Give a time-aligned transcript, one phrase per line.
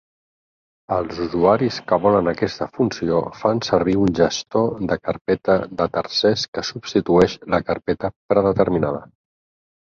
[0.93, 6.65] Els usuaris que volen aquesta funció fan servir un gestor de carpeta de tercers que
[6.71, 9.05] substitueix la carpeta predeterminada.